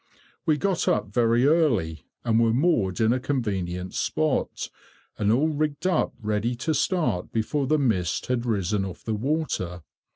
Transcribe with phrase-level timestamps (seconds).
[0.47, 4.71] We got up very early, and were moored in a convenient spot,
[5.19, 9.83] and all rigged up ready to start before the mist had risen off the water.